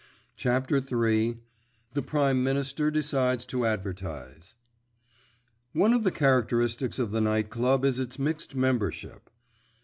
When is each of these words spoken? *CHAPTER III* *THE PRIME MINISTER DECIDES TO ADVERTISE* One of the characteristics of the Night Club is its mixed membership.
*CHAPTER 0.35 0.77
III* 0.77 1.37
*THE 1.93 2.01
PRIME 2.01 2.43
MINISTER 2.43 2.89
DECIDES 2.89 3.45
TO 3.45 3.67
ADVERTISE* 3.67 4.55
One 5.73 5.93
of 5.93 6.03
the 6.03 6.09
characteristics 6.09 6.97
of 6.97 7.11
the 7.11 7.21
Night 7.21 7.51
Club 7.51 7.85
is 7.85 7.99
its 7.99 8.17
mixed 8.17 8.55
membership. 8.55 9.29